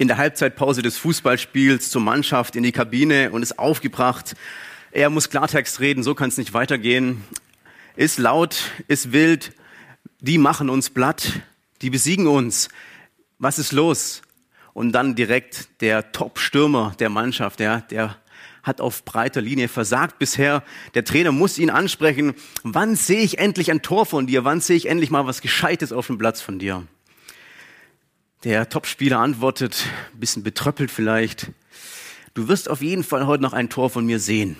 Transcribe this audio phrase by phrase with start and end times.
[0.00, 4.34] in der Halbzeitpause des Fußballspiels zur Mannschaft in die Kabine und ist aufgebracht.
[4.92, 7.22] Er muss Klartext reden, so kann es nicht weitergehen.
[7.96, 8.56] Ist laut,
[8.88, 9.52] ist wild,
[10.20, 11.42] die machen uns platt,
[11.82, 12.70] die besiegen uns.
[13.38, 14.22] Was ist los?
[14.72, 18.16] Und dann direkt der Top-Stürmer der Mannschaft, ja, der
[18.62, 20.62] hat auf breiter Linie versagt bisher.
[20.94, 22.32] Der Trainer muss ihn ansprechen.
[22.62, 24.44] Wann sehe ich endlich ein Tor von dir?
[24.44, 26.86] Wann sehe ich endlich mal was Gescheites auf dem Platz von dir?
[28.44, 31.50] Der Topspieler antwortet, ein bisschen betröppelt vielleicht,
[32.32, 34.56] du wirst auf jeden Fall heute noch ein Tor von mir sehen.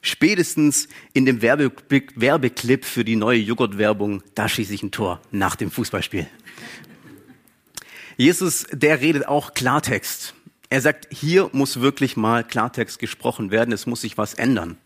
[0.00, 1.70] Spätestens in dem Werbe
[2.14, 6.26] Werbeclip für die neue Joghurtwerbung, da schieße ich ein Tor nach dem Fußballspiel.
[8.16, 10.32] Jesus, der redet auch Klartext.
[10.70, 14.78] Er sagt, hier muss wirklich mal Klartext gesprochen werden, es muss sich was ändern.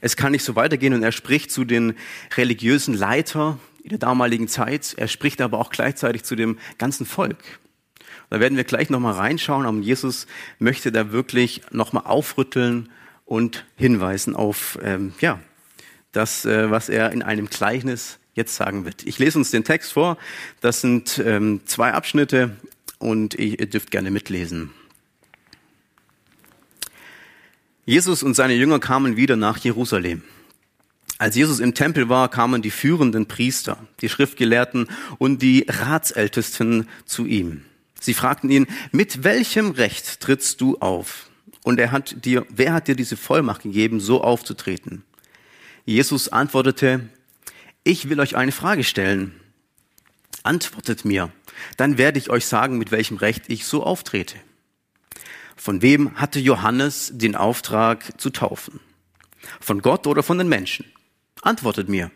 [0.00, 1.98] Es kann nicht so weitergehen und er spricht zu den
[2.34, 4.94] religiösen Leiter in der damaligen Zeit.
[4.96, 7.38] Er spricht aber auch gleichzeitig zu dem ganzen Volk.
[8.30, 10.26] Da werden wir gleich nochmal reinschauen, aber Jesus
[10.58, 12.90] möchte da wirklich nochmal aufrütteln
[13.24, 15.40] und hinweisen auf, ähm, ja,
[16.12, 19.06] das, äh, was er in einem Gleichnis jetzt sagen wird.
[19.06, 20.16] Ich lese uns den Text vor.
[20.60, 22.56] Das sind ähm, zwei Abschnitte
[22.98, 24.70] und ihr dürft gerne mitlesen.
[27.84, 30.22] Jesus und seine Jünger kamen wieder nach Jerusalem.
[31.18, 34.86] Als Jesus im Tempel war, kamen die führenden Priester, die Schriftgelehrten
[35.18, 37.64] und die Ratsältesten zu ihm.
[38.00, 41.28] Sie fragten ihn, mit welchem Recht trittst du auf?
[41.64, 45.02] Und er hat dir, wer hat dir diese Vollmacht gegeben, so aufzutreten?
[45.84, 47.08] Jesus antwortete,
[47.82, 49.34] ich will euch eine Frage stellen.
[50.44, 51.32] Antwortet mir,
[51.76, 54.36] dann werde ich euch sagen, mit welchem Recht ich so auftrete.
[55.56, 58.78] Von wem hatte Johannes den Auftrag zu taufen?
[59.60, 60.84] Von Gott oder von den Menschen?
[61.42, 62.10] Antwortet mir.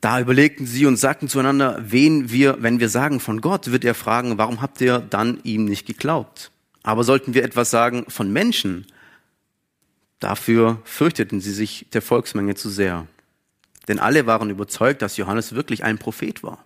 [0.00, 3.94] Da überlegten sie und sagten zueinander, wen wir, wenn wir sagen von Gott, wird er
[3.94, 6.50] fragen, warum habt ihr dann ihm nicht geglaubt?
[6.82, 8.86] Aber sollten wir etwas sagen von Menschen,
[10.18, 13.06] dafür fürchteten sie sich der Volksmenge zu sehr.
[13.88, 16.64] Denn alle waren überzeugt, dass Johannes wirklich ein Prophet war.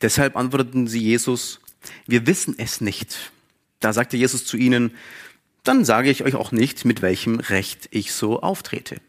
[0.00, 1.60] Deshalb antworteten sie Jesus,
[2.06, 3.32] wir wissen es nicht.
[3.80, 4.94] Da sagte Jesus zu ihnen,
[5.64, 9.00] dann sage ich euch auch nicht, mit welchem Recht ich so auftrete.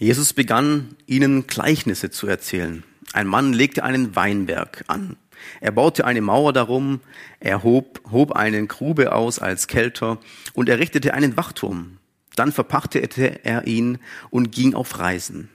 [0.00, 2.84] Jesus begann ihnen Gleichnisse zu erzählen.
[3.12, 5.18] Ein Mann legte einen Weinberg an.
[5.60, 7.00] Er baute eine Mauer darum,
[7.38, 10.18] er hob, hob eine Grube aus als Kelter
[10.54, 11.98] und errichtete einen Wachturm.
[12.34, 13.98] Dann verpachtete er ihn
[14.30, 15.50] und ging auf Reisen.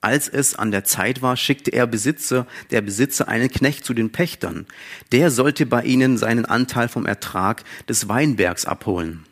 [0.00, 4.10] Als es an der Zeit war, schickte er Besitzer, der Besitzer einen Knecht zu den
[4.10, 4.66] Pächtern.
[5.12, 9.26] Der sollte bei ihnen seinen Anteil vom Ertrag des Weinbergs abholen.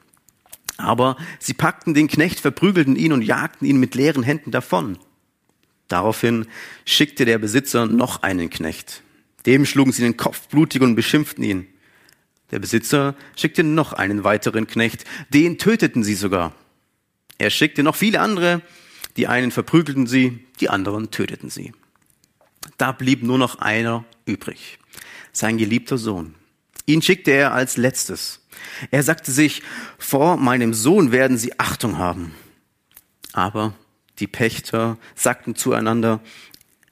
[0.79, 4.97] Aber sie packten den Knecht, verprügelten ihn und jagten ihn mit leeren Händen davon.
[5.89, 6.47] Daraufhin
[6.87, 9.03] schickte der Besitzer noch einen Knecht.
[9.45, 11.67] Dem schlugen sie den Kopf blutig und beschimpften ihn.
[12.51, 16.55] Der Besitzer schickte noch einen weiteren Knecht, den töteten sie sogar.
[17.39, 18.63] Er schickte noch viele andere,
[19.17, 21.73] die einen verprügelten sie, die anderen töteten sie.
[22.77, 24.79] Da blieb nur noch einer übrig,
[25.33, 26.35] sein geliebter Sohn.
[26.87, 28.41] Ihn schickte er als letztes.
[28.91, 29.63] Er sagte sich,
[29.99, 32.35] vor meinem Sohn werden sie Achtung haben.
[33.33, 33.75] Aber
[34.19, 36.21] die Pächter sagten zueinander,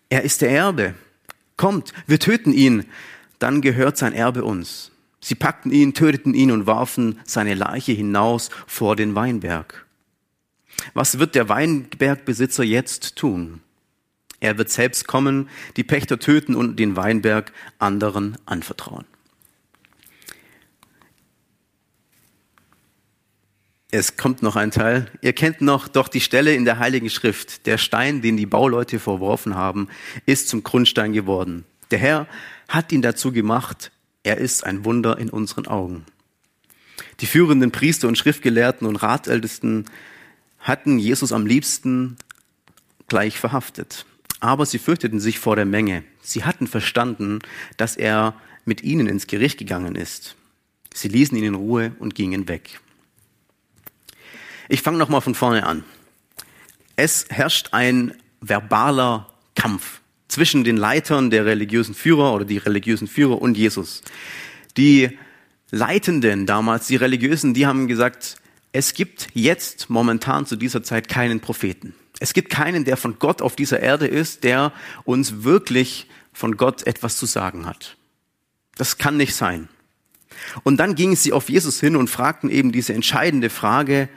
[0.08, 0.94] er ist der Erbe.
[1.56, 2.84] Kommt, wir töten ihn,
[3.38, 4.92] dann gehört sein Erbe uns.
[5.20, 9.86] Sie packten ihn, töteten ihn und warfen seine Leiche hinaus vor den Weinberg.
[10.94, 13.60] Was wird der Weinbergbesitzer jetzt tun?
[14.40, 19.06] Er wird selbst kommen, die Pächter töten und den Weinberg anderen anvertrauen.
[23.92, 25.06] Es kommt noch ein Teil.
[25.20, 27.66] Ihr kennt noch doch die Stelle in der Heiligen Schrift.
[27.66, 29.88] Der Stein, den die Bauleute verworfen haben,
[30.26, 31.64] ist zum Grundstein geworden.
[31.92, 32.26] Der Herr
[32.68, 33.92] hat ihn dazu gemacht.
[34.24, 36.04] Er ist ein Wunder in unseren Augen.
[37.20, 39.84] Die führenden Priester und Schriftgelehrten und Ratältesten
[40.58, 42.16] hatten Jesus am liebsten
[43.06, 44.04] gleich verhaftet.
[44.40, 46.02] Aber sie fürchteten sich vor der Menge.
[46.20, 47.38] Sie hatten verstanden,
[47.76, 48.34] dass er
[48.64, 50.34] mit ihnen ins Gericht gegangen ist.
[50.92, 52.80] Sie ließen ihn in Ruhe und gingen weg.
[54.68, 55.84] Ich fange nochmal von vorne an.
[56.96, 63.40] Es herrscht ein verbaler Kampf zwischen den Leitern der religiösen Führer oder die religiösen Führer
[63.40, 64.02] und Jesus.
[64.76, 65.18] Die
[65.70, 68.36] Leitenden damals, die Religiösen, die haben gesagt,
[68.72, 71.94] es gibt jetzt momentan zu dieser Zeit keinen Propheten.
[72.18, 74.72] Es gibt keinen, der von Gott auf dieser Erde ist, der
[75.04, 77.96] uns wirklich von Gott etwas zu sagen hat.
[78.76, 79.68] Das kann nicht sein.
[80.62, 84.08] Und dann gingen sie auf Jesus hin und fragten eben diese entscheidende Frage,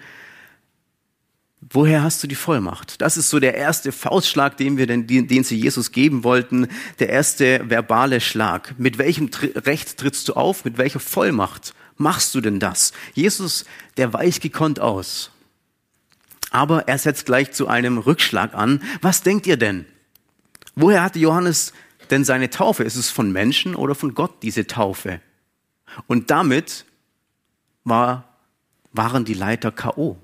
[1.70, 3.02] woher hast du die Vollmacht?
[3.02, 6.68] Das ist so der erste Faustschlag, den wir, den, den sie Jesus geben wollten,
[7.00, 8.76] der erste verbale Schlag.
[8.78, 10.66] Mit welchem Recht trittst du auf?
[10.66, 12.94] Mit welcher Vollmacht machst du denn das?
[13.14, 13.66] Jesus,
[13.98, 15.32] der weicht gekonnt aus.
[16.52, 18.82] Aber er setzt gleich zu einem Rückschlag an.
[19.02, 19.86] Was denkt ihr denn?
[20.76, 21.74] Woher hatte Johannes
[22.10, 22.84] denn seine Taufe?
[22.84, 25.22] Ist es von Menschen oder von Gott diese Taufe?
[26.08, 26.86] Und damit
[27.84, 28.38] war,
[28.92, 30.18] waren die Leiter K.O.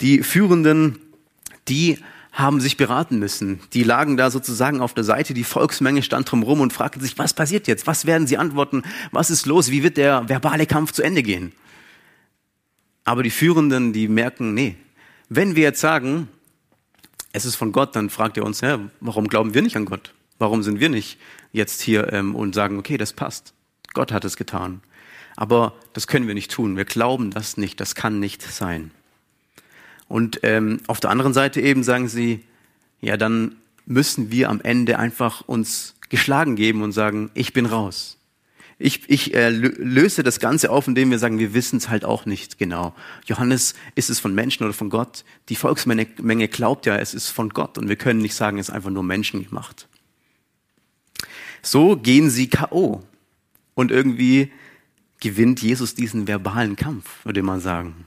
[0.00, 0.98] Die Führenden,
[1.68, 1.98] die
[2.32, 3.60] haben sich beraten müssen.
[3.72, 7.34] Die lagen da sozusagen auf der Seite, die Volksmenge stand drumherum und fragten sich, was
[7.34, 7.86] passiert jetzt?
[7.86, 8.82] Was werden sie antworten?
[9.10, 9.70] Was ist los?
[9.70, 11.52] Wie wird der verbale Kampf zu Ende gehen?
[13.04, 14.76] Aber die Führenden, die merken, nee,
[15.28, 16.28] wenn wir jetzt sagen,
[17.32, 20.14] es ist von Gott, dann fragt er uns, ja, warum glauben wir nicht an Gott?
[20.38, 21.18] Warum sind wir nicht
[21.52, 23.54] jetzt hier ähm, und sagen, okay, das passt.
[23.94, 24.80] Gott hat es getan.
[25.36, 26.76] Aber das können wir nicht tun.
[26.76, 27.80] Wir glauben das nicht.
[27.80, 28.90] Das kann nicht sein.
[30.08, 32.44] Und ähm, auf der anderen Seite eben sagen sie,
[33.00, 33.56] ja, dann
[33.86, 38.16] müssen wir am Ende einfach uns geschlagen geben und sagen, ich bin raus.
[38.80, 42.26] Ich, ich äh, löse das Ganze auf, indem wir sagen, wir wissen es halt auch
[42.26, 42.94] nicht genau.
[43.26, 45.24] Johannes, ist es von Menschen oder von Gott?
[45.48, 48.74] Die Volksmenge glaubt ja, es ist von Gott und wir können nicht sagen, es ist
[48.74, 49.88] einfach nur Menschen gemacht.
[51.60, 53.02] So gehen sie K.O.
[53.74, 54.52] Und irgendwie
[55.20, 58.06] gewinnt Jesus diesen verbalen Kampf, würde man sagen.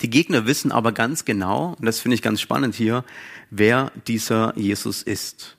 [0.00, 3.04] Die Gegner wissen aber ganz genau, und das finde ich ganz spannend hier,
[3.50, 5.56] wer dieser Jesus ist.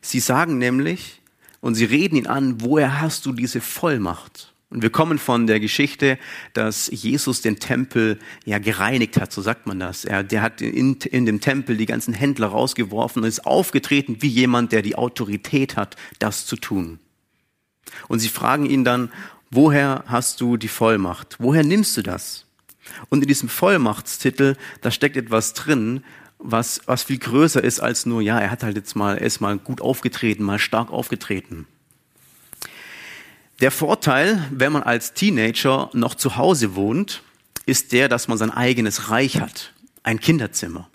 [0.00, 1.20] Sie sagen nämlich,
[1.60, 4.52] und sie reden ihn an, woher hast du diese Vollmacht?
[4.74, 6.18] Und wir kommen von der Geschichte,
[6.52, 10.04] dass Jesus den Tempel ja gereinigt hat, so sagt man das.
[10.04, 14.28] Er, der hat in, in dem Tempel die ganzen Händler rausgeworfen und ist aufgetreten wie
[14.28, 16.98] jemand, der die Autorität hat, das zu tun.
[18.08, 19.12] Und sie fragen ihn dann,
[19.50, 21.36] woher hast du die Vollmacht?
[21.38, 22.43] Woher nimmst du das?
[23.08, 26.04] Und in diesem Vollmachtstitel, da steckt etwas drin,
[26.38, 29.40] was, was viel größer ist als nur, ja, er hat halt jetzt mal, er ist
[29.40, 31.66] mal gut aufgetreten, mal stark aufgetreten.
[33.60, 37.22] Der Vorteil, wenn man als Teenager noch zu Hause wohnt,
[37.66, 39.72] ist der, dass man sein eigenes Reich hat.
[40.02, 40.90] Ein Kinderzimmer.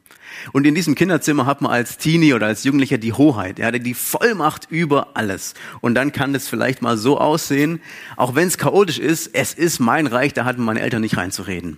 [0.51, 3.59] Und in diesem Kinderzimmer hat man als Teenie oder als Jugendlicher die Hoheit.
[3.59, 5.53] Er hatte die Vollmacht über alles.
[5.81, 7.81] Und dann kann das vielleicht mal so aussehen,
[8.15, 11.77] auch wenn es chaotisch ist, es ist mein Reich, da hatten meine Eltern nicht reinzureden.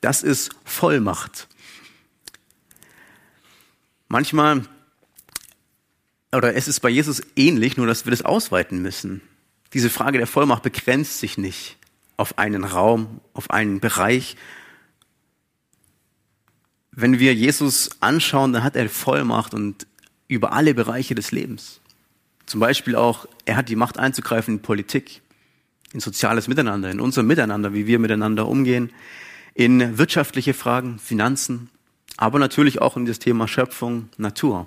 [0.00, 1.48] Das ist Vollmacht.
[4.08, 4.62] Manchmal,
[6.32, 9.20] oder es ist bei Jesus ähnlich, nur dass wir das ausweiten müssen.
[9.74, 11.76] Diese Frage der Vollmacht begrenzt sich nicht
[12.16, 14.36] auf einen Raum, auf einen Bereich,
[17.00, 19.86] wenn wir Jesus anschauen, dann hat er Vollmacht und
[20.26, 21.80] über alle Bereiche des Lebens.
[22.44, 25.22] Zum Beispiel auch, er hat die Macht einzugreifen in Politik,
[25.92, 28.90] in soziales Miteinander, in unser Miteinander, wie wir miteinander umgehen,
[29.54, 31.70] in wirtschaftliche Fragen, Finanzen,
[32.16, 34.66] aber natürlich auch in das Thema Schöpfung, Natur.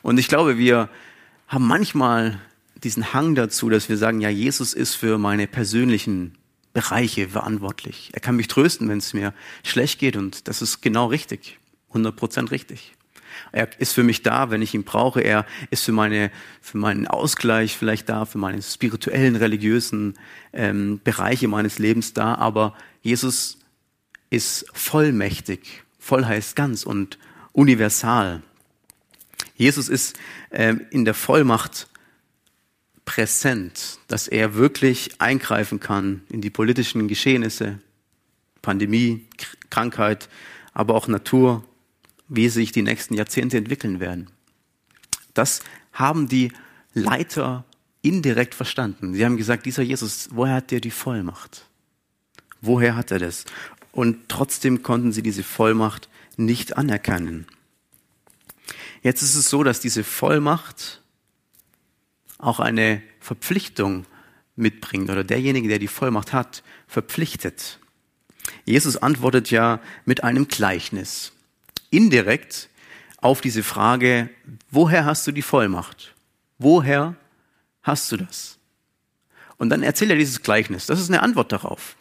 [0.00, 0.88] Und ich glaube, wir
[1.46, 2.40] haben manchmal
[2.82, 6.38] diesen Hang dazu, dass wir sagen, ja, Jesus ist für meine persönlichen
[6.72, 8.10] Bereiche verantwortlich.
[8.12, 12.16] Er kann mich trösten, wenn es mir schlecht geht und das ist genau richtig, 100
[12.16, 12.94] Prozent richtig.
[13.50, 15.20] Er ist für mich da, wenn ich ihn brauche.
[15.20, 20.18] Er ist für meine, für meinen Ausgleich vielleicht da, für meine spirituellen, religiösen
[20.52, 22.34] ähm, Bereiche meines Lebens da.
[22.34, 23.58] Aber Jesus
[24.30, 25.82] ist vollmächtig.
[25.98, 27.18] Voll heißt ganz und
[27.52, 28.42] universal.
[29.56, 30.18] Jesus ist
[30.50, 31.88] ähm, in der Vollmacht
[33.04, 37.78] präsent, dass er wirklich eingreifen kann in die politischen Geschehnisse,
[38.62, 39.26] Pandemie,
[39.70, 40.28] Krankheit,
[40.72, 41.64] aber auch Natur,
[42.28, 44.30] wie sich die nächsten Jahrzehnte entwickeln werden.
[45.34, 46.52] Das haben die
[46.94, 47.64] Leiter
[48.02, 49.14] indirekt verstanden.
[49.14, 51.66] Sie haben gesagt, dieser Jesus, woher hat der die Vollmacht?
[52.60, 53.44] Woher hat er das?
[53.92, 57.46] Und trotzdem konnten sie diese Vollmacht nicht anerkennen.
[59.02, 61.01] Jetzt ist es so, dass diese Vollmacht
[62.42, 64.04] auch eine Verpflichtung
[64.56, 67.78] mitbringt oder derjenige, der die Vollmacht hat, verpflichtet.
[68.64, 71.32] Jesus antwortet ja mit einem Gleichnis.
[71.90, 72.68] Indirekt
[73.18, 74.28] auf diese Frage,
[74.70, 76.14] woher hast du die Vollmacht?
[76.58, 77.14] Woher
[77.82, 78.58] hast du das?
[79.56, 80.86] Und dann erzählt er dieses Gleichnis.
[80.86, 81.94] Das ist eine Antwort darauf.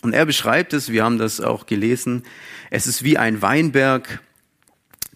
[0.00, 2.22] Und er beschreibt es, wir haben das auch gelesen,
[2.70, 4.22] es ist wie ein Weinberg,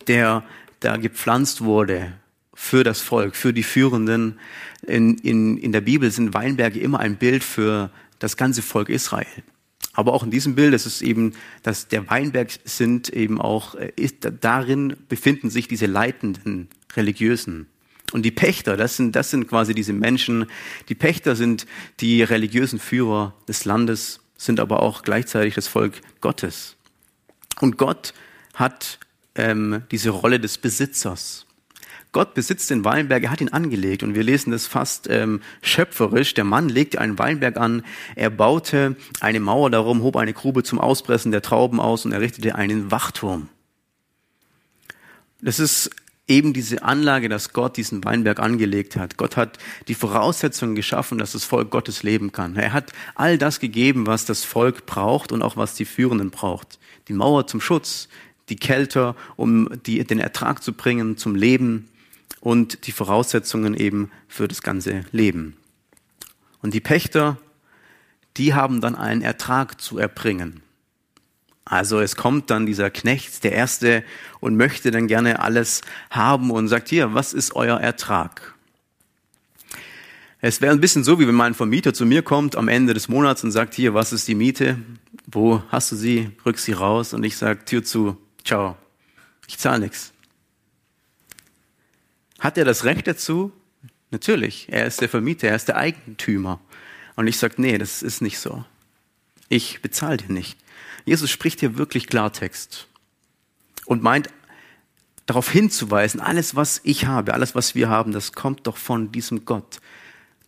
[0.07, 0.45] der
[0.81, 2.13] da gepflanzt wurde
[2.61, 4.39] für das Volk, für die Führenden,
[4.87, 9.27] in, in, in der Bibel sind Weinberge immer ein Bild für das ganze Volk Israel.
[9.95, 13.93] Aber auch in diesem Bild ist es eben, dass der Weinberg sind eben auch, äh,
[13.97, 17.67] ist, darin befinden sich diese leitenden Religiösen.
[18.13, 20.45] Und die Pächter, das sind, das sind quasi diese Menschen.
[20.91, 21.67] Die Pächter sind
[22.01, 26.77] die religiösen Führer des Landes, sind aber auch gleichzeitig das Volk Gottes.
[27.59, 28.13] Und Gott
[28.53, 28.99] hat
[29.35, 31.47] ähm, diese Rolle des Besitzers.
[32.13, 36.35] Gott besitzt den Weinberg, er hat ihn angelegt und wir lesen das fast ähm, schöpferisch.
[36.35, 37.85] Der Mann legte einen Weinberg an,
[38.17, 42.57] er baute eine Mauer darum, hob eine Grube zum Auspressen der Trauben aus und errichtete
[42.57, 43.49] einen Wachturm.
[45.41, 45.91] Das ist
[46.27, 49.17] eben diese Anlage, dass Gott diesen Weinberg angelegt hat.
[49.17, 52.57] Gott hat die Voraussetzungen geschaffen, dass das Volk Gottes leben kann.
[52.57, 56.79] Er hat all das gegeben, was das Volk braucht und auch was die Führenden braucht.
[57.09, 58.09] Die Mauer zum Schutz,
[58.49, 61.90] die Kälter, um die, den Ertrag zu bringen, zum Leben
[62.41, 65.57] und die Voraussetzungen eben für das ganze Leben.
[66.63, 67.39] Und die Pächter,
[68.37, 70.63] die haben dann einen Ertrag zu erbringen.
[71.65, 74.03] Also es kommt dann dieser Knecht, der Erste,
[74.41, 78.55] und möchte dann gerne alles haben und sagt, hier, was ist euer Ertrag?
[80.41, 83.09] Es wäre ein bisschen so, wie wenn mein Vermieter zu mir kommt am Ende des
[83.09, 84.79] Monats und sagt, hier, was ist die Miete?
[85.27, 86.31] Wo hast du sie?
[86.47, 88.77] Rück sie raus und ich sage, Tür zu, ciao,
[89.47, 90.13] ich zahle nichts.
[92.41, 93.53] Hat er das Recht dazu?
[94.11, 96.59] Natürlich, er ist der Vermieter, er ist der Eigentümer.
[97.15, 98.65] Und ich sage, nee, das ist nicht so.
[99.49, 100.59] Ich bezahle dir nicht.
[101.05, 102.89] Jesus spricht hier wirklich Klartext
[103.85, 104.31] und meint
[105.27, 109.45] darauf hinzuweisen, alles, was ich habe, alles, was wir haben, das kommt doch von diesem
[109.45, 109.81] Gott.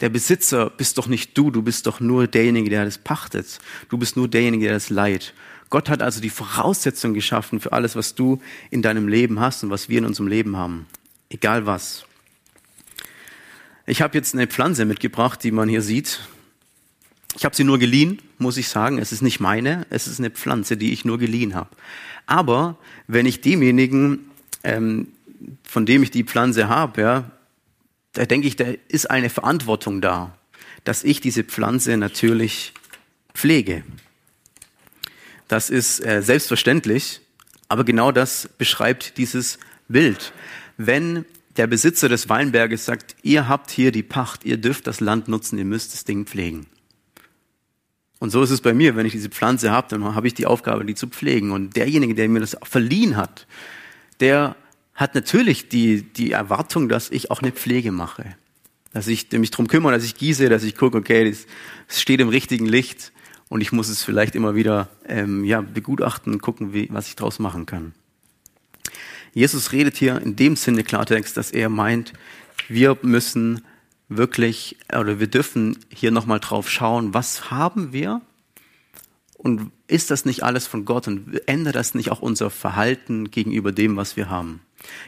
[0.01, 3.59] Der Besitzer bist doch nicht du, du bist doch nur derjenige, der das pachtet.
[3.91, 5.35] Du bist nur derjenige, der das leiht.
[5.69, 9.71] Gott hat also die Voraussetzung geschaffen für alles, was du in deinem Leben hast und
[9.71, 10.87] was wir in unserem Leben haben
[11.33, 12.05] egal was.
[13.87, 16.21] Ich habe jetzt eine Pflanze mitgebracht, die man hier sieht.
[17.37, 18.99] Ich habe sie nur geliehen, muss ich sagen.
[18.99, 21.71] Es ist nicht meine, es ist eine Pflanze, die ich nur geliehen habe.
[22.27, 24.31] Aber wenn ich demjenigen,
[24.63, 25.09] ähm,
[25.65, 27.31] von dem ich die Pflanze habe, ja,
[28.13, 30.37] da denke ich, da ist eine Verantwortung da,
[30.85, 32.75] dass ich diese Pflanze natürlich
[33.35, 33.83] pflege.
[35.49, 37.21] Das ist äh, selbstverständlich,
[37.69, 39.59] aber genau das beschreibt dieses
[39.89, 40.33] Bild
[40.87, 41.25] wenn
[41.57, 45.59] der Besitzer des Weinberges sagt, ihr habt hier die Pacht, ihr dürft das Land nutzen,
[45.59, 46.67] ihr müsst das Ding pflegen.
[48.19, 50.47] Und so ist es bei mir, wenn ich diese Pflanze habe, dann habe ich die
[50.47, 51.51] Aufgabe, die zu pflegen.
[51.51, 53.47] Und derjenige, der mir das verliehen hat,
[54.21, 54.55] der
[54.95, 58.37] hat natürlich die, die Erwartung, dass ich auch eine Pflege mache.
[58.93, 61.47] Dass ich mich drum kümmere, dass ich gieße, dass ich gucke, okay, es
[62.01, 63.13] steht im richtigen Licht
[63.49, 67.39] und ich muss es vielleicht immer wieder ähm, ja, begutachten gucken, wie, was ich daraus
[67.39, 67.93] machen kann.
[69.33, 72.13] Jesus redet hier in dem Sinne Klartext, dass er meint,
[72.69, 73.65] wir müssen
[74.09, 78.21] wirklich oder wir dürfen hier nochmal drauf schauen, was haben wir
[79.43, 83.73] und ist das nicht alles von Gott und ändert das nicht auch unser Verhalten gegenüber
[83.73, 84.61] dem, was wir haben?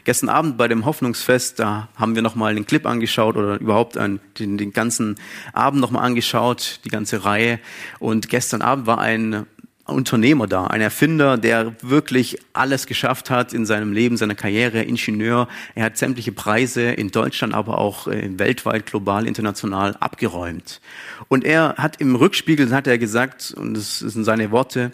[0.03, 4.19] Gestern Abend bei dem Hoffnungsfest, da haben wir nochmal den Clip angeschaut oder überhaupt den,
[4.37, 5.15] den ganzen
[5.53, 7.59] Abend nochmal angeschaut, die ganze Reihe.
[7.99, 9.45] Und gestern Abend war ein
[9.93, 15.47] Unternehmer da, ein Erfinder, der wirklich alles geschafft hat in seinem Leben, seiner Karriere, Ingenieur.
[15.75, 20.81] Er hat sämtliche Preise in Deutschland, aber auch äh, weltweit, global, international abgeräumt.
[21.27, 24.91] Und er hat im Rückspiegel, hat er gesagt, und das sind seine Worte,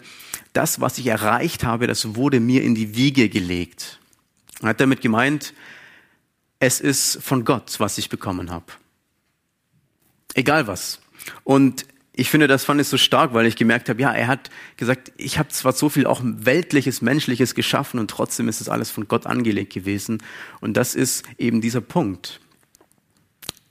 [0.52, 3.98] das, was ich erreicht habe, das wurde mir in die Wiege gelegt.
[4.60, 5.54] Er hat damit gemeint,
[6.58, 8.66] es ist von Gott, was ich bekommen habe.
[10.34, 11.00] Egal was.
[11.44, 14.50] Und ich finde, das fand ich so stark, weil ich gemerkt habe, ja, er hat
[14.76, 18.90] gesagt, ich habe zwar so viel auch weltliches, menschliches geschaffen und trotzdem ist es alles
[18.90, 20.22] von Gott angelegt gewesen.
[20.60, 22.40] Und das ist eben dieser Punkt.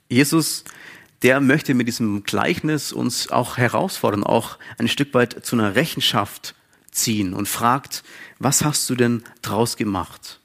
[0.08, 0.64] Jesus,
[1.22, 6.56] der möchte mit diesem Gleichnis uns auch herausfordern, auch ein Stück weit zu einer Rechenschaft
[6.90, 8.02] ziehen und fragt,
[8.40, 10.40] was hast du denn draus gemacht?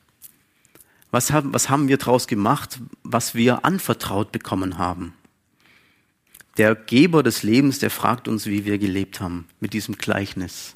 [1.10, 5.14] Was haben, was haben wir draus gemacht, was wir anvertraut bekommen haben?
[6.58, 10.74] Der Geber des Lebens, der fragt uns, wie wir gelebt haben mit diesem Gleichnis.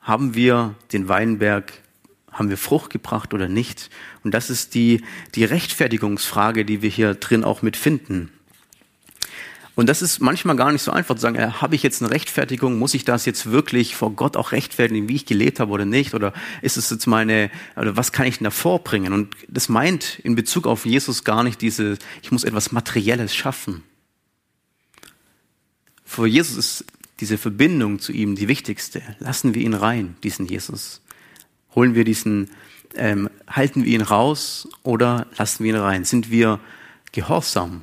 [0.00, 1.72] Haben wir den Weinberg,
[2.30, 3.88] haben wir Frucht gebracht oder nicht?
[4.22, 5.02] Und das ist die,
[5.34, 8.30] die Rechtfertigungsfrage, die wir hier drin auch mitfinden.
[9.74, 12.12] Und das ist manchmal gar nicht so einfach zu sagen, äh, habe ich jetzt eine
[12.12, 15.84] Rechtfertigung, muss ich das jetzt wirklich vor Gott auch rechtfertigen, wie ich gelebt habe oder
[15.86, 16.14] nicht?
[16.14, 19.12] Oder ist es jetzt meine, oder was kann ich denn da vorbringen?
[19.14, 23.82] Und das meint in Bezug auf Jesus gar nicht diese, ich muss etwas Materielles schaffen.
[26.14, 26.84] Für Jesus ist
[27.18, 29.02] diese Verbindung zu ihm die wichtigste.
[29.18, 31.02] Lassen wir ihn rein, diesen Jesus.
[31.74, 32.50] Holen wir diesen,
[32.94, 36.04] ähm, halten wir ihn raus oder lassen wir ihn rein?
[36.04, 36.60] Sind wir
[37.10, 37.82] Gehorsam.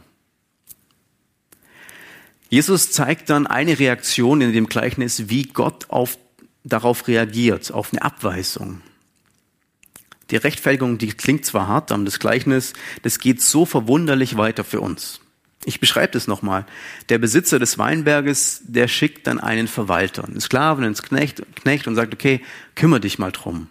[2.49, 6.17] Jesus zeigt dann eine Reaktion in dem Gleichnis, wie Gott auf,
[6.63, 8.81] darauf reagiert, auf eine Abweisung.
[10.29, 12.71] Die Rechtfertigung, die klingt zwar hart, aber das Gleichnis,
[13.01, 15.20] das geht so verwunderlich weiter für uns.
[15.65, 16.65] Ich beschreibe das nochmal.
[17.09, 21.95] Der Besitzer des Weinberges, der schickt dann einen Verwalter, einen Sklaven, einen Knecht, Knecht und
[21.95, 22.41] sagt, okay,
[22.75, 23.67] kümmere dich mal drum.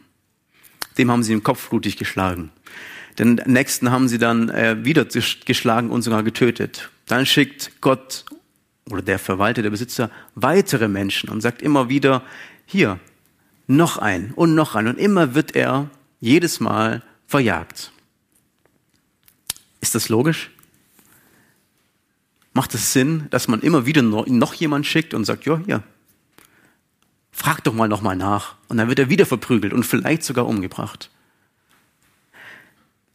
[0.98, 2.52] Dem haben sie den Kopf blutig geschlagen.
[3.18, 6.90] Den nächsten haben sie dann äh, wieder geschlagen und sogar getötet.
[7.06, 8.24] Dann schickt Gott
[8.88, 12.22] oder der Verwalter, der Besitzer weitere Menschen und sagt immer wieder,
[12.66, 13.00] hier,
[13.66, 14.88] noch ein und noch ein.
[14.88, 17.92] Und immer wird er jedes Mal verjagt.
[19.80, 20.50] Ist das logisch?
[22.60, 25.82] Macht es Sinn, dass man immer wieder noch jemand schickt und sagt, ja, hier,
[27.32, 28.56] frag doch mal nochmal nach.
[28.68, 31.10] Und dann wird er wieder verprügelt und vielleicht sogar umgebracht.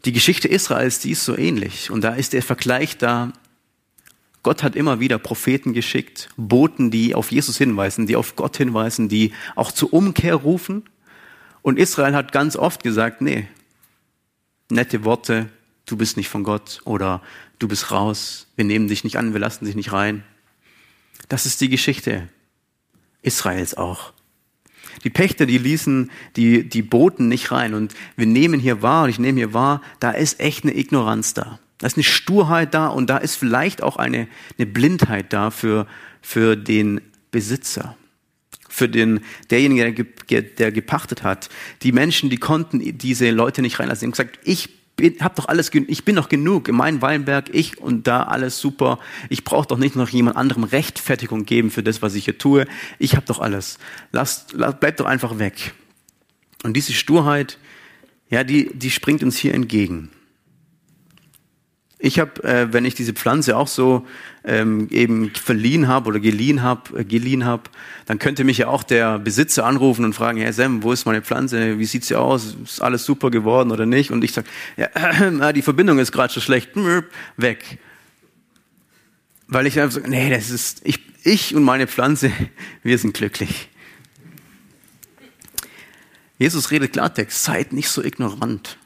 [0.03, 1.91] Die Geschichte Israels, die ist so ähnlich.
[1.91, 3.33] Und da ist der Vergleich da,
[4.41, 9.09] Gott hat immer wieder Propheten geschickt, Boten, die auf Jesus hinweisen, die auf Gott hinweisen,
[9.09, 10.89] die auch zur Umkehr rufen.
[11.61, 13.47] Und Israel hat ganz oft gesagt, nee,
[14.71, 15.51] nette Worte,
[15.85, 17.21] du bist nicht von Gott oder
[17.59, 20.23] du bist raus, wir nehmen dich nicht an, wir lassen dich nicht rein.
[21.29, 22.29] Das ist die Geschichte
[23.21, 24.13] Israels auch.
[25.03, 27.73] Die Pächter, die ließen die, die Boten nicht rein.
[27.73, 31.33] Und wir nehmen hier wahr, und ich nehme hier wahr, da ist echt eine Ignoranz
[31.33, 31.59] da.
[31.77, 34.27] Da ist eine Sturheit da und da ist vielleicht auch eine,
[34.57, 35.87] eine Blindheit da für,
[36.21, 37.01] für den
[37.31, 37.97] Besitzer,
[38.69, 41.49] für den, derjenige, der, der gepachtet hat.
[41.83, 43.99] Die Menschen, die konnten diese Leute nicht reinlassen.
[43.99, 47.77] Sie haben gesagt, ich bin, doch alles, ich bin doch genug in meinem Weinberg, ich
[47.79, 48.99] und da alles super.
[49.29, 52.65] Ich brauche doch nicht noch jemand anderem Rechtfertigung geben für das, was ich hier tue.
[52.99, 53.77] Ich habe doch alles.
[54.11, 55.73] Lasst, lasst, bleibt doch einfach weg.
[56.63, 57.57] Und diese Sturheit,
[58.29, 60.09] ja, die, die springt uns hier entgegen.
[62.05, 64.05] Ich habe, äh, wenn ich diese Pflanze auch so
[64.43, 67.45] ähm, eben verliehen habe oder geliehen habe, äh, geliehen
[68.05, 71.23] dann könnte mich ja auch der Besitzer anrufen und fragen, Herr Sam, wo ist meine
[71.23, 71.79] Pflanze?
[71.79, 72.55] Wie sieht sie aus?
[72.63, 74.11] Ist alles super geworden oder nicht?
[74.11, 76.75] Und ich sage, ja, äh, die Verbindung ist gerade so schlecht,
[77.37, 77.79] weg.
[79.47, 82.31] Weil ich einfach so, nee, das ist ich, ich und meine Pflanze,
[82.83, 83.69] wir sind glücklich.
[86.37, 88.77] Jesus redet Klartext, seid nicht so ignorant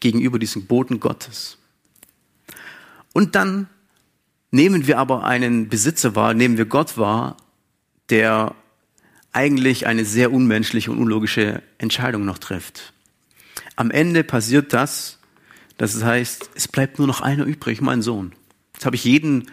[0.00, 1.58] gegenüber diesem Boten Gottes.
[3.12, 3.68] Und dann
[4.50, 7.36] nehmen wir aber einen Besitzer wahr, nehmen wir Gott wahr,
[8.10, 8.54] der
[9.32, 12.92] eigentlich eine sehr unmenschliche und unlogische Entscheidung noch trifft.
[13.76, 15.18] Am Ende passiert das,
[15.76, 18.32] dass es heißt, es bleibt nur noch einer übrig, mein Sohn.
[18.74, 19.50] Jetzt habe ich jeden,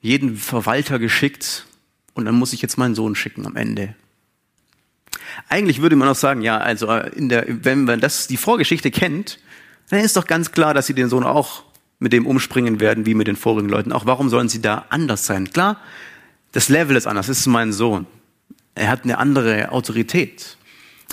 [0.00, 1.66] jeden Verwalter geschickt
[2.14, 3.94] und dann muss ich jetzt meinen Sohn schicken am Ende.
[5.48, 9.38] Eigentlich würde man auch sagen, ja, also in der, wenn man das die Vorgeschichte kennt,
[9.90, 11.64] dann ist doch ganz klar, dass sie den Sohn auch
[11.98, 13.92] mit dem umspringen werden wie mit den vorigen Leuten.
[13.92, 15.50] Auch warum sollen sie da anders sein?
[15.50, 15.80] Klar,
[16.52, 17.26] das Level ist anders.
[17.26, 18.06] Das ist mein Sohn.
[18.74, 20.56] Er hat eine andere Autorität.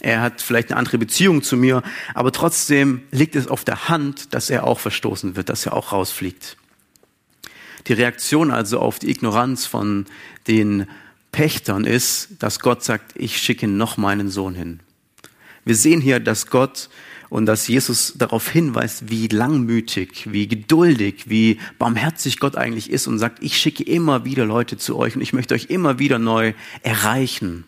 [0.02, 1.82] Er hat vielleicht eine andere Beziehung zu mir,
[2.14, 5.94] aber trotzdem liegt es auf der Hand, dass er auch verstoßen wird, dass er auch
[5.94, 6.58] rausfliegt.
[7.88, 10.06] Die Reaktion also auf die Ignoranz von
[10.48, 10.88] den
[11.32, 14.80] Pächtern ist, dass Gott sagt, ich schicke noch meinen Sohn hin.
[15.64, 16.90] Wir sehen hier, dass Gott
[17.36, 23.20] und dass Jesus darauf hinweist, wie langmütig, wie geduldig, wie barmherzig Gott eigentlich ist und
[23.20, 26.54] sagt, ich schicke immer wieder Leute zu euch und ich möchte euch immer wieder neu
[26.82, 27.66] erreichen.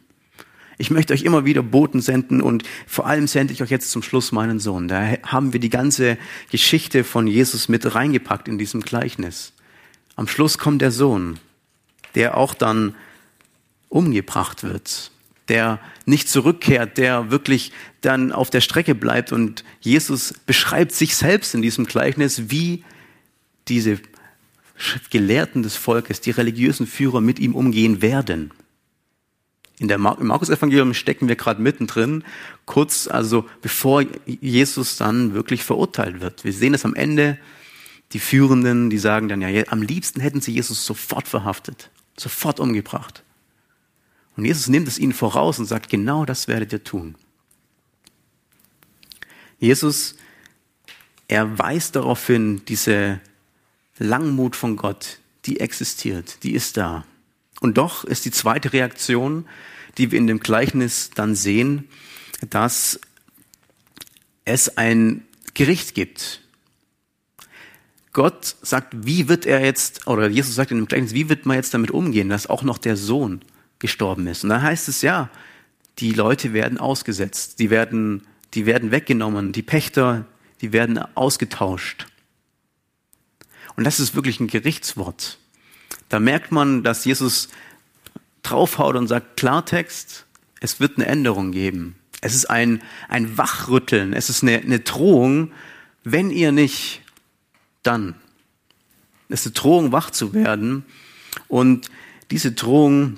[0.77, 4.03] Ich möchte euch immer wieder Boten senden und vor allem sende ich euch jetzt zum
[4.03, 4.87] Schluss meinen Sohn.
[4.87, 6.17] Da haben wir die ganze
[6.49, 9.51] Geschichte von Jesus mit reingepackt in diesem Gleichnis.
[10.15, 11.39] Am Schluss kommt der Sohn,
[12.15, 12.95] der auch dann
[13.89, 15.11] umgebracht wird
[15.49, 19.31] der nicht zurückkehrt, der wirklich dann auf der Strecke bleibt.
[19.31, 22.83] Und Jesus beschreibt sich selbst in diesem Gleichnis, wie
[23.67, 23.99] diese
[25.09, 28.51] Gelehrten des Volkes, die religiösen Führer mit ihm umgehen werden.
[29.79, 32.23] In der Mar Im Markus-Evangelium stecken wir gerade mittendrin,
[32.65, 36.43] kurz, also bevor Jesus dann wirklich verurteilt wird.
[36.43, 37.37] Wir sehen es am Ende,
[38.13, 43.23] die Führenden, die sagen dann ja, am liebsten hätten sie Jesus sofort verhaftet, sofort umgebracht.
[44.37, 47.15] Und Jesus nimmt es ihnen voraus und sagt, genau das werdet ihr tun.
[49.59, 50.15] Jesus,
[51.27, 53.19] er weist darauf hin, diese
[53.97, 57.03] Langmut von Gott, die existiert, die ist da.
[57.59, 59.47] Und doch ist die zweite Reaktion,
[59.97, 61.89] die wir in dem Gleichnis dann sehen,
[62.51, 62.99] dass
[64.45, 66.41] es ein Gericht gibt.
[68.13, 71.57] Gott sagt, wie wird er jetzt, oder Jesus sagt in dem Gleichnis, wie wird man
[71.57, 73.41] jetzt damit umgehen, dass auch noch der Sohn
[73.79, 74.43] gestorben ist.
[74.43, 75.29] Und dann heißt es ja,
[75.99, 80.25] die Leute werden ausgesetzt, die werden, die werden weggenommen, die Pächter,
[80.61, 82.07] die werden ausgetauscht.
[83.75, 85.37] Und das ist wirklich ein Gerichtswort.
[86.09, 87.49] Da merkt man, dass Jesus
[88.43, 90.25] draufhaut und sagt, Klartext,
[90.59, 91.95] es wird eine Änderung geben.
[92.21, 95.51] Es ist ein, ein Wachrütteln, es ist eine, eine Drohung,
[96.03, 97.01] wenn ihr nicht,
[97.83, 98.15] dann.
[99.29, 100.85] Es ist eine Drohung, wach zu werden.
[101.47, 101.91] Und
[102.31, 103.17] diese Drohung,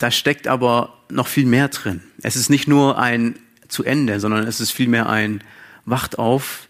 [0.00, 2.00] da steckt aber noch viel mehr drin.
[2.22, 5.44] Es ist nicht nur ein zu Ende, sondern es ist vielmehr ein
[5.84, 6.68] Wacht auf.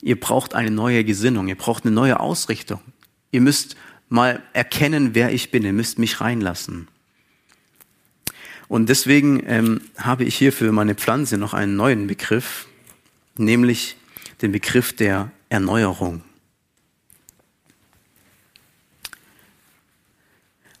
[0.00, 2.80] Ihr braucht eine neue Gesinnung, ihr braucht eine neue Ausrichtung.
[3.30, 3.76] Ihr müsst
[4.08, 5.64] mal erkennen, wer ich bin.
[5.64, 6.88] Ihr müsst mich reinlassen.
[8.68, 12.66] Und deswegen ähm, habe ich hier für meine Pflanze noch einen neuen Begriff,
[13.36, 13.96] nämlich
[14.40, 16.24] den Begriff der Erneuerung.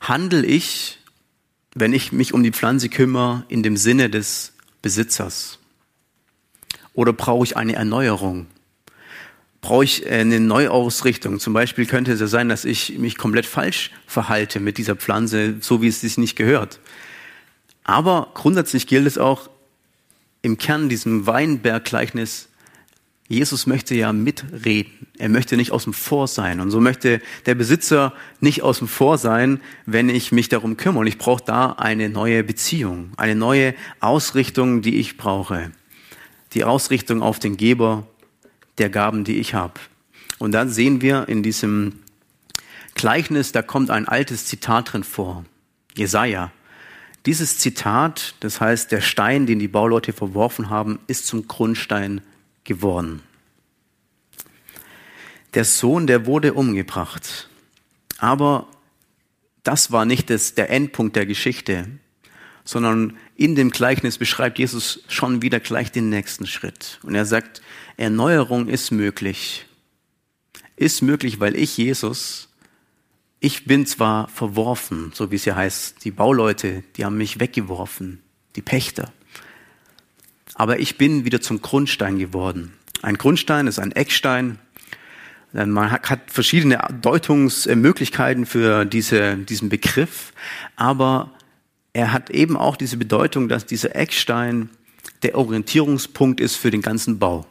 [0.00, 1.01] Handel ich,
[1.74, 5.58] wenn ich mich um die Pflanze kümmere, in dem Sinne des Besitzers?
[6.94, 8.46] Oder brauche ich eine Erneuerung?
[9.60, 11.38] Brauche ich eine Neuausrichtung?
[11.38, 15.56] Zum Beispiel könnte es ja sein, dass ich mich komplett falsch verhalte mit dieser Pflanze,
[15.60, 16.80] so wie es sich nicht gehört.
[17.84, 19.48] Aber grundsätzlich gilt es auch
[20.42, 22.48] im Kern diesem Weinberggleichnis,
[23.32, 25.06] Jesus möchte ja mitreden.
[25.16, 26.60] Er möchte nicht aus dem Vor sein.
[26.60, 31.00] Und so möchte der Besitzer nicht aus dem Vor sein, wenn ich mich darum kümmere.
[31.00, 35.70] Und ich brauche da eine neue Beziehung, eine neue Ausrichtung, die ich brauche.
[36.52, 38.06] Die Ausrichtung auf den Geber
[38.76, 39.80] der Gaben, die ich habe.
[40.38, 42.00] Und dann sehen wir in diesem
[42.94, 45.46] Gleichnis, da kommt ein altes Zitat drin vor.
[45.94, 46.52] Jesaja.
[47.24, 52.20] Dieses Zitat, das heißt, der Stein, den die Bauleute verworfen haben, ist zum Grundstein
[52.64, 53.22] geworden.
[55.54, 57.48] Der Sohn, der wurde umgebracht.
[58.18, 58.68] Aber
[59.62, 61.86] das war nicht das, der Endpunkt der Geschichte,
[62.64, 67.00] sondern in dem Gleichnis beschreibt Jesus schon wieder gleich den nächsten Schritt.
[67.02, 67.60] Und er sagt,
[67.96, 69.66] Erneuerung ist möglich.
[70.76, 72.48] Ist möglich, weil ich, Jesus,
[73.40, 78.22] ich bin zwar verworfen, so wie es ja heißt, die Bauleute, die haben mich weggeworfen,
[78.54, 79.12] die Pächter.
[80.54, 82.72] Aber ich bin wieder zum Grundstein geworden.
[83.02, 84.58] Ein Grundstein ist ein Eckstein.
[85.52, 90.32] Man hat verschiedene Deutungsmöglichkeiten für diese, diesen Begriff,
[90.76, 91.30] aber
[91.92, 94.70] er hat eben auch diese Bedeutung, dass dieser Eckstein
[95.22, 97.46] der Orientierungspunkt ist für den ganzen Bau.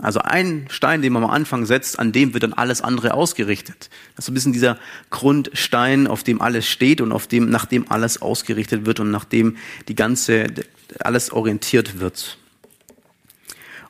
[0.00, 3.90] Also ein Stein, den man am Anfang setzt, an dem wird dann alles andere ausgerichtet.
[4.16, 4.78] Das ist ein bisschen dieser
[5.10, 9.26] Grundstein, auf dem alles steht und auf dem, nach dem alles ausgerichtet wird und nach
[9.26, 10.46] dem die ganze,
[11.00, 12.38] alles orientiert wird.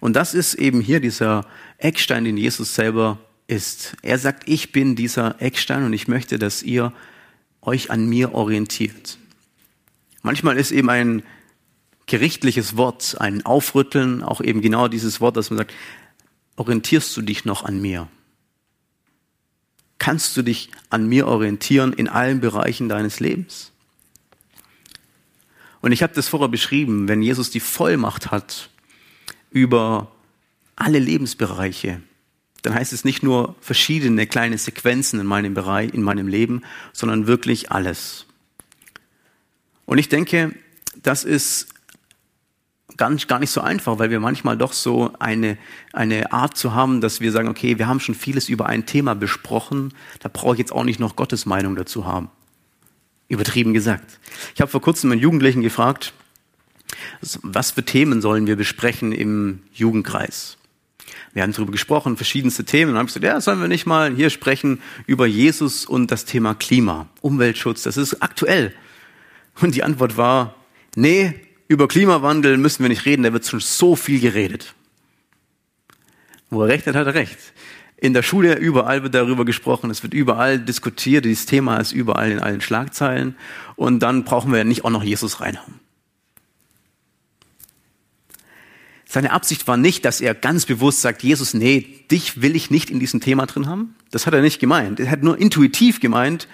[0.03, 1.47] Und das ist eben hier dieser
[1.79, 3.97] Eckstein, den Jesus selber ist.
[4.03, 6.93] Er sagt, ich bin dieser Eckstein und ich möchte, dass ihr
[7.61, 9.17] euch an mir orientiert.
[10.23, 11.23] Manchmal ist eben ein
[12.07, 15.73] gerichtliches Wort, ein Aufrütteln, auch eben genau dieses Wort, dass man sagt,
[16.57, 18.09] orientierst du dich noch an mir?
[19.99, 23.71] Kannst du dich an mir orientieren in allen Bereichen deines Lebens?
[25.81, 28.69] Und ich habe das vorher beschrieben, wenn Jesus die Vollmacht hat,
[29.53, 30.11] über
[30.77, 32.01] alle Lebensbereiche,
[32.63, 36.63] dann heißt es nicht nur verschiedene kleine Sequenzen in meinem Bereich, in meinem Leben,
[36.93, 38.27] sondern wirklich alles.
[39.85, 40.55] Und ich denke,
[41.03, 41.69] das ist
[42.97, 45.59] ganz, gar nicht so einfach, weil wir manchmal doch so eine,
[45.93, 49.15] eine Art zu haben, dass wir sagen, okay, wir haben schon vieles über ein Thema
[49.15, 52.31] besprochen, da brauche ich jetzt auch nicht noch Gottes Meinung dazu haben.
[53.29, 54.21] Übertrieben gesagt.
[54.55, 56.13] Ich habe vor kurzem einen Jugendlichen gefragt,
[57.43, 60.57] was für Themen sollen wir besprechen im Jugendkreis?
[61.33, 62.93] Wir haben darüber gesprochen, verschiedenste Themen.
[62.93, 66.25] Dann habe ich gesagt, ja, sollen wir nicht mal hier sprechen über Jesus und das
[66.25, 68.75] Thema Klima, Umweltschutz, das ist aktuell.
[69.61, 70.55] Und die Antwort war,
[70.95, 71.35] nee,
[71.69, 74.75] über Klimawandel müssen wir nicht reden, da wird schon so viel geredet.
[76.51, 77.39] Wo er recht hat, hat er recht.
[77.97, 82.31] In der Schule überall wird darüber gesprochen, es wird überall diskutiert, dieses Thema ist überall
[82.31, 83.37] in allen Schlagzeilen
[83.77, 85.82] und dann brauchen wir nicht auch noch Jesus reinhauen.
[89.13, 92.89] Seine Absicht war nicht, dass er ganz bewusst sagt, Jesus, nee, dich will ich nicht
[92.89, 93.95] in diesem Thema drin haben.
[94.11, 95.01] Das hat er nicht gemeint.
[95.01, 96.49] Er hat nur intuitiv gemeint,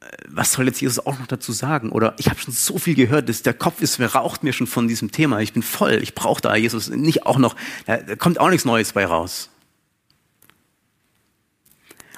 [0.00, 1.90] äh, was soll jetzt Jesus auch noch dazu sagen?
[1.90, 4.88] Oder ich habe schon so viel gehört, dass der Kopf ist, raucht mir schon von
[4.88, 5.38] diesem Thema.
[5.38, 7.54] Ich bin voll, ich brauche da Jesus nicht auch noch,
[7.86, 9.48] da kommt auch nichts Neues bei raus.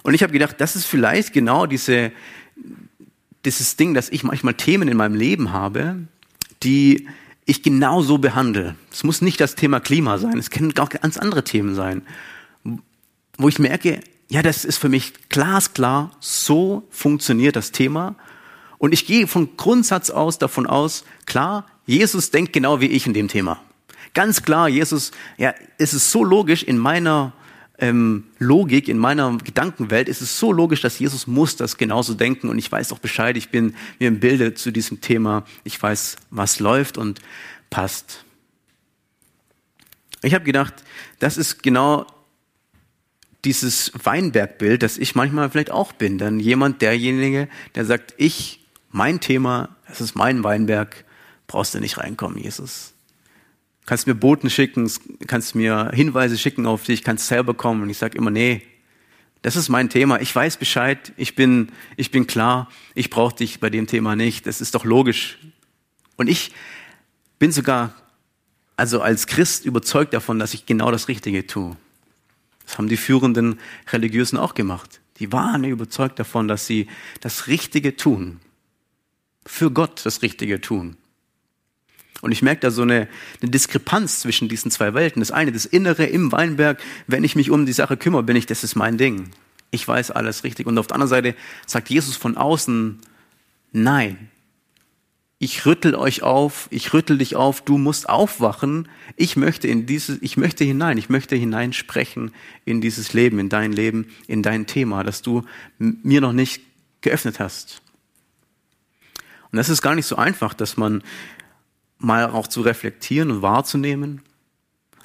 [0.05, 2.13] Und ich habe gedacht, das ist vielleicht genau diese,
[3.45, 5.97] dieses Ding, dass ich manchmal Themen in meinem Leben habe,
[6.63, 7.07] die
[7.47, 8.77] ich genauso behandle.
[8.91, 12.03] Es muss nicht das Thema Klima sein, es können auch ganz andere Themen sein,
[13.37, 18.17] wo ich merke, ja, das ist für mich glasklar, so funktioniert das Thema.
[18.79, 23.15] Und ich gehe von Grundsatz aus davon aus, klar, Jesus denkt genau wie ich in
[23.15, 23.61] dem Thema.
[24.15, 27.33] Ganz klar, Jesus, ja, es ist so logisch in meiner
[27.79, 32.49] ähm, Logik, in meiner Gedankenwelt ist es so logisch, dass Jesus muss das genauso denken
[32.49, 36.17] und ich weiß auch Bescheid, ich bin mir im Bilde zu diesem Thema, ich weiß,
[36.31, 37.21] was läuft und
[37.71, 38.25] passt.
[40.23, 40.85] Ich habe gedacht,
[41.19, 42.07] das ist genau
[43.45, 46.17] dieses Weinbergbild, das ich manchmal vielleicht auch bin.
[46.17, 51.05] Dann jemand, derjenige, der sagt, ich, mein Thema, es ist mein Weinberg,
[51.47, 52.94] brauchst du nicht reinkommen, Jesus.
[53.87, 54.91] Kannst mir Boten schicken,
[55.27, 57.83] kannst mir Hinweise schicken auf dich, kannst selber kommen.
[57.83, 58.63] Und ich sage immer, nee,
[59.43, 60.23] das ist mein Thema.
[60.23, 64.47] Ich weiß Bescheid, ich bin, ich bin klar, ich brauche dich bei dem Thema nicht.
[64.47, 65.39] Das ist doch logisch.
[66.17, 66.53] Und ich
[67.39, 67.95] bin sogar,
[68.77, 71.77] also als Christ überzeugt davon, dass ich genau das Richtige tue.
[72.65, 73.61] Das haben die führenden
[73.93, 75.01] Religiösen auch gemacht.
[75.19, 76.89] Die waren überzeugt davon, dass sie
[77.21, 78.41] das Richtige tun.
[79.45, 80.97] Für Gott das Richtige tun.
[82.21, 83.09] Und ich merke da so eine,
[83.43, 85.21] eine Diskrepanz zwischen diesen zwei Welten.
[85.21, 88.47] Das eine, das Innere im Weinberg, wenn ich mich um die Sache kümmere, bin ich,
[88.47, 89.31] das ist mein Ding.
[89.71, 90.67] Ich weiß alles richtig.
[90.67, 91.35] Und auf der anderen Seite
[91.67, 93.01] sagt Jesus von außen,
[93.73, 94.31] nein.
[95.39, 98.89] Ich rüttel euch auf, ich rüttel dich auf, du musst aufwachen.
[99.17, 102.33] Ich möchte in dieses, ich möchte hinein, ich möchte hineinsprechen
[102.65, 105.43] in dieses Leben, in dein Leben, in dein Thema, das du
[105.79, 106.63] mir noch nicht
[107.03, 107.83] geöffnet hast.
[109.51, 111.03] Und das ist gar nicht so einfach, dass man
[112.05, 114.23] mal auch zu reflektieren und wahrzunehmen.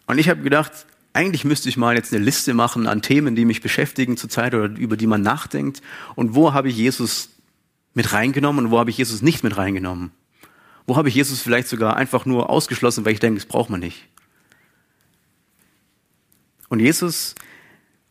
[0.05, 3.45] Und ich habe gedacht, eigentlich müsste ich mal jetzt eine Liste machen an Themen, die
[3.45, 5.81] mich beschäftigen zurzeit oder über die man nachdenkt.
[6.15, 7.29] Und wo habe ich Jesus
[7.93, 10.11] mit reingenommen und wo habe ich Jesus nicht mit reingenommen?
[10.85, 13.79] Wo habe ich Jesus vielleicht sogar einfach nur ausgeschlossen, weil ich denke, das braucht man
[13.79, 14.07] nicht?
[16.69, 17.35] Und Jesus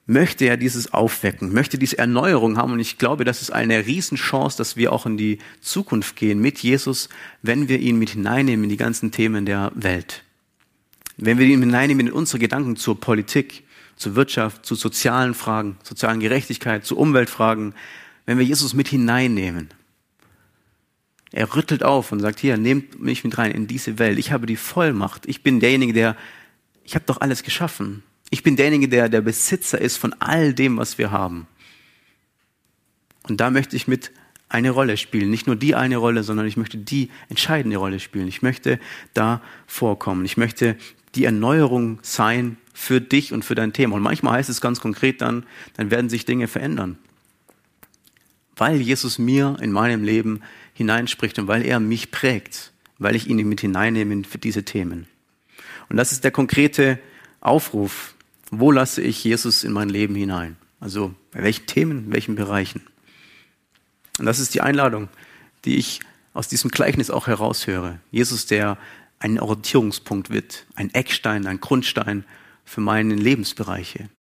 [0.09, 2.73] möchte er dieses Aufwecken, möchte diese Erneuerung haben.
[2.73, 6.61] Und ich glaube, das ist eine Riesenchance, dass wir auch in die Zukunft gehen mit
[6.61, 7.11] Jesus,
[7.43, 10.25] wenn wir ihn mit hineinnehmen in die ganzen Themen der Welt.
[11.19, 13.65] Wenn wir ihn hineinnehmen in unsere Gedanken zur Politik,
[13.97, 17.75] zur Wirtschaft, zu sozialen Fragen, sozialen Gerechtigkeit, zu Umweltfragen,
[18.25, 19.69] wenn wir Jesus mit hineinnehmen.
[21.33, 24.19] Er rüttelt auf und sagt, hier, nehmt mich mit rein in diese Welt.
[24.19, 25.27] Ich habe die Vollmacht.
[25.27, 26.17] Ich bin derjenige, der,
[26.83, 28.03] ich habe doch alles geschaffen.
[28.31, 31.47] Ich bin derjenige, der der Besitzer ist von all dem, was wir haben.
[33.23, 34.11] Und da möchte ich mit
[34.49, 35.31] eine Rolle spielen.
[35.31, 38.29] Nicht nur die eine Rolle, sondern ich möchte die entscheidende Rolle spielen.
[38.29, 38.79] Ich möchte
[39.15, 40.25] da vorkommen.
[40.25, 40.77] Ich möchte
[41.15, 43.97] die Erneuerung sein für dich und für dein Thema.
[43.97, 45.45] Und manchmal heißt es ganz konkret dann,
[45.77, 46.99] dann werden sich Dinge verändern.
[48.57, 50.41] Weil Jesus mir in meinem Leben
[50.75, 55.07] hineinspricht und weil er mich prägt, weil ich ihn mit hineinnehme für diese Themen.
[55.89, 56.99] Und das ist der konkrete
[57.41, 58.15] Aufruf,
[58.51, 60.57] wo lasse ich Jesus in mein Leben hinein?
[60.81, 62.83] Also bei welchen Themen, in welchen Bereichen?
[64.19, 65.09] Und das ist die Einladung,
[65.65, 66.01] die ich
[66.35, 68.01] aus diesem Gleichnis auch heraushöre.
[68.11, 68.79] Jesus, der
[69.19, 72.25] ein Orientierungspunkt wird, ein Eckstein, ein Grundstein
[72.65, 74.09] für meine Lebensbereiche.